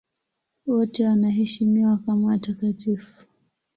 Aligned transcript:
Wote 0.65 1.05
wanaheshimiwa 1.07 1.97
kama 1.97 2.27
watakatifu. 2.27 3.27